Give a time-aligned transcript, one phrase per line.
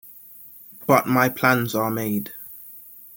[0.87, 2.31] But my plans are made.